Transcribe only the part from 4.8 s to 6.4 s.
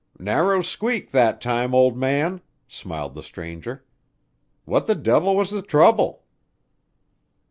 the devil was the trouble?"